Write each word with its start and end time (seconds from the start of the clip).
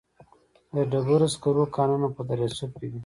د 0.73 0.75
ډبرو 0.91 1.27
سکرو 1.33 1.63
کانونه 1.77 2.07
په 2.15 2.21
دره 2.29 2.47
صوف 2.57 2.71
کې 2.79 2.87
دي 2.91 2.99